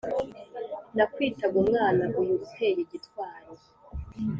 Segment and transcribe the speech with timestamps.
[0.95, 3.51] Nakwitaga umwanaUyu uteye gitwari